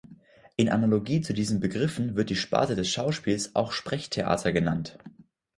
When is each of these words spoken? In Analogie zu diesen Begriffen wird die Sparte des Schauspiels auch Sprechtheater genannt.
In 0.55 0.67
Analogie 0.69 1.21
zu 1.21 1.31
diesen 1.31 1.59
Begriffen 1.59 2.15
wird 2.15 2.31
die 2.31 2.35
Sparte 2.35 2.73
des 2.75 2.89
Schauspiels 2.89 3.53
auch 3.53 3.71
Sprechtheater 3.71 4.51
genannt. 4.51 4.97